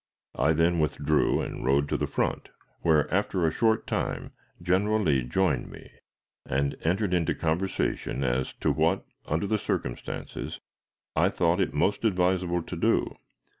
[0.33, 2.49] I then withdrew and rode to the front,
[2.81, 5.91] where, after a short time, General Lee joined me,
[6.43, 10.59] and entered into conversation as to what, under the circumstances,
[11.15, 13.15] I thought it most advisable to do.